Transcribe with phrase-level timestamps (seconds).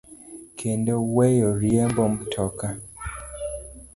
[0.59, 2.67] kendo weyo riembo mtoka.